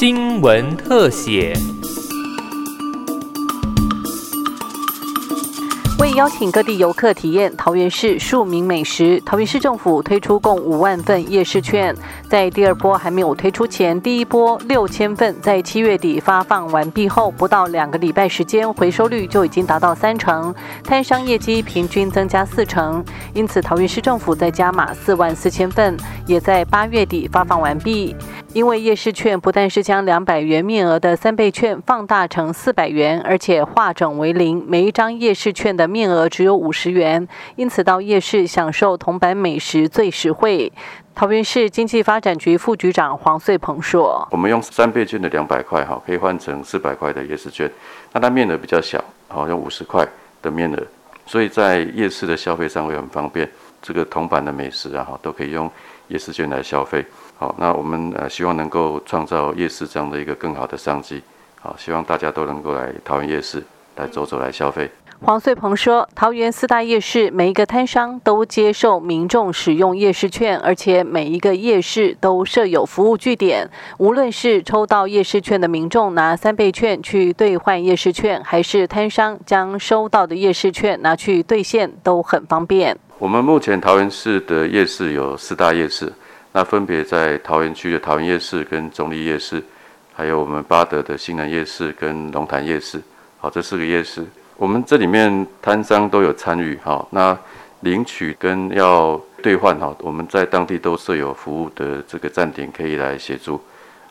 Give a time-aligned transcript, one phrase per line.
[0.00, 1.52] 新闻特写。
[5.98, 11.94] 为邀请各地游客体验桃园市庶民美食，桃园市政府推出共五万份夜市券。
[12.30, 23.04] 在第二波还没有推出前，第一波六千份在七月底发放完毕后，不到两个礼拜时间，回收率就已经达到三成，摊商业绩平均增加四成。
[23.34, 25.94] 因此，桃园市政府在加码四万四千份，
[26.26, 28.16] 也在八月底发放完毕。
[28.52, 40.72] 因为夜市券不但是将两百元面额的三倍券放大成四百元，而且化整为零，每一张夜市券的面额只有五十元，因此到夜市享受铜板美食最实惠。
[41.14, 47.70] 桃园市经济发展局副局长黄穗鹏说：“我们用三倍券的两百块哈，可以换成四百块的夜市券，
[48.12, 50.04] 那它面额比较小，好像五十块
[50.42, 50.82] 的面额，
[51.24, 53.48] 所以在夜市的消费上会很方便。
[53.82, 55.70] 这个铜板的美食啊，哈，都可以用
[56.10, 57.02] 夜市间来消费。”
[57.40, 61.22] 好，那我们呃希望能够创造夜市这样的一个更好的商机，
[61.58, 63.64] 好，希望大家都能够来桃园夜市
[63.96, 64.90] 来走走来消费。
[65.22, 82.96] 黄穗鹏说，桃园四大夜市每一个摊商都接受民众使用夜市券，而且每一个夜市都设有服务据点，无论是抽到夜市券的民众拿三倍券去兑换夜市券，还是摊商将收到的夜市券拿去兑现，都很方便。
[83.18, 86.10] 我们目前桃园市的夜市有四大夜市。
[86.52, 89.62] 那分别在桃园区的桃园夜市、跟中立夜市，
[90.12, 93.00] 还有我们巴德的新南夜市跟龙潭夜市，
[93.42, 94.22] 好，这四个夜市，
[94.58, 97.34] 我们这里面摊商都有参与，好，那
[97.80, 103.58] 领取跟要兑换，哈，我们在当地都设有服务的这个站点可以来协助，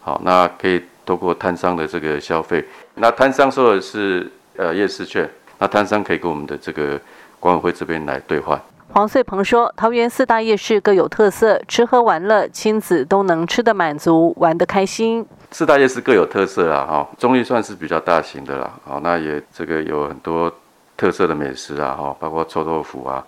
[0.00, 7.00] 好，那可以透过摊商的这个消费，那摊商收的是呃夜市券，那摊商可以跟我们的这个
[7.40, 8.56] 管委会这边来兑换。
[8.92, 15.26] 黄穗鹏说：“桃园四大夜市各有特色，吃喝玩乐，亲子都能吃得满足，玩得开心。
[15.56, 20.54] 四大夜市各有特色啦，哈，中立算是比较大型的啦，好，那也这个有很多
[20.98, 23.26] 特色的美食啊，哈，包括臭豆腐啊，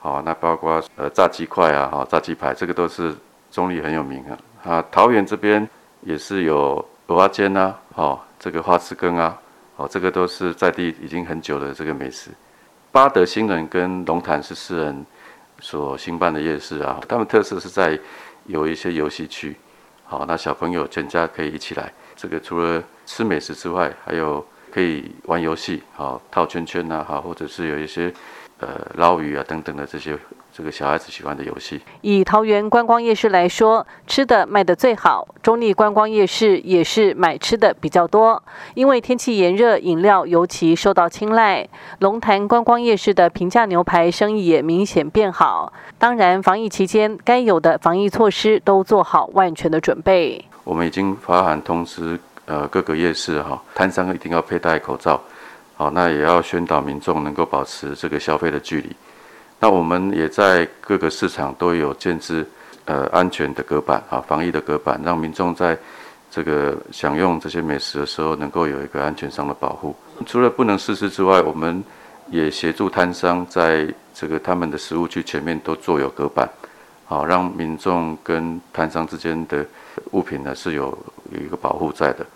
[0.00, 3.14] 好，那包括呃炸鸡块啊，哈，炸鸡排，这个都是
[3.52, 4.34] 中立很有名啊。
[4.64, 5.68] 啊，桃园这边
[6.00, 9.38] 也是有蚵仔煎呐，好，这个花枝羹啊，
[9.76, 12.32] 好，这个都是在地已经很久的这个美食。”
[12.90, 15.06] 巴德新人跟龙潭是私人
[15.60, 17.96] 所兴办的夜市啊，他们特色是在
[18.46, 19.54] 有一些游戏区，
[20.10, 21.92] 好，那小朋友全家可以一起来。
[22.16, 24.42] 这个除了吃美食之外，还有
[24.72, 28.12] 可以玩游戏，好，套圈圈呐，好，或者是有一些
[28.60, 30.18] 呃捞鱼啊等等的这些。
[30.50, 31.80] 这个小孩子喜欢的游戏。
[32.00, 35.28] 以桃园观光夜市来说，吃的卖的最好。
[35.40, 38.42] 中立观光夜市也是买吃的比较多，
[38.74, 41.68] 因为天气炎热，饮料尤其受到青睐。
[42.00, 45.72] 龙潭观光夜市的平价牛排生意也明显变好。
[45.96, 50.44] 当然，防疫期间该有的防疫措施都做好万全的准备。
[50.64, 55.20] 我们已经发函通知，呃，各个夜市哈，摊商一定要佩戴口罩。
[55.76, 58.96] 好，那也要宣导民众能够保持这个消费的距离。
[59.60, 62.46] 那我们也在各个市场都有建置
[62.86, 65.76] 呃安全的隔板啊，防疫的隔板，让民众在
[66.30, 69.94] 这个享用这些美食的时候，能够有一个安全上的保护。
[70.24, 71.84] 除了不能试吃之外，我们
[72.30, 76.48] 也协助摊商在这个他们的食物区前面都做有隔板，
[77.04, 79.64] 好让民众跟摊商之间的
[80.12, 80.96] 物品呢是有
[81.30, 82.26] 有一个保护在的。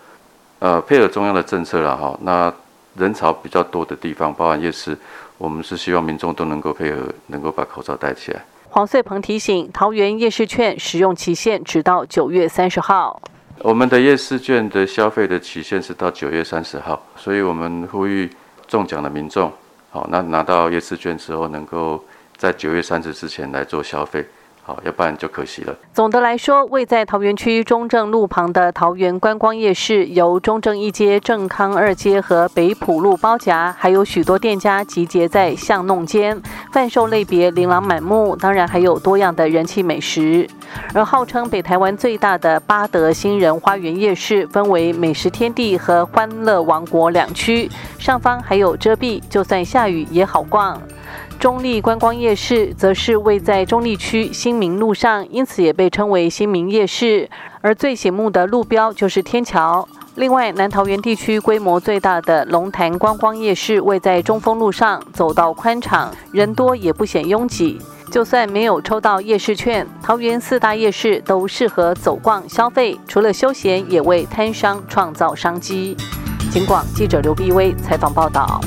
[0.63, 2.51] 呃，配合中央的政策了哈，那
[2.95, 4.97] 人潮比较多的地方，包含夜市。
[5.37, 8.41] 我们是希望民众都能够配合，能够把口罩戴起来。
[8.69, 13.21] 黄穗鹏提醒，桃园夜市券使用期限直到九月三十号。
[13.59, 18.29] 我们的夜市券的消费的期限是到九月三十号，所以我们呼吁
[18.65, 19.51] 中奖的民众，
[19.89, 22.01] 好，那拿到夜市券之后，能够
[22.37, 24.25] 在九月三十之前来做消费。
[24.65, 25.75] 好，要不然就可惜了。
[25.91, 36.41] 总的来说，位在桃园区中正路旁的桃园观光夜市，由中正一街、正康二街和北浦路包夹，还有许多店家集结在巷弄间，
[36.71, 40.47] 贩售类别琳琅满目，当然还有多样的人气美食。
[40.93, 47.69] 而号称北台湾最大的巴德新人花园夜市，分为美食天地和欢乐王国两区，
[47.99, 50.81] 上方还有遮蔽，就算下雨也好逛。
[51.43, 57.29] 中立观光夜市则是位在中立区新民路上，因此也被称为新民夜市。
[57.59, 59.85] 而最醒目的路标就是天桥。
[60.15, 67.77] 另外，南桃园地区规模最大的龙潭观光夜市位在中丰路上，走道宽敞，人多也不显拥挤。
[68.09, 75.97] 就算没有抽到夜市券，桃园四大夜市都适合走逛消费，除了休闲，也为摊商创造商机。
[76.49, 78.61] 警广记者刘碧薇采访报道。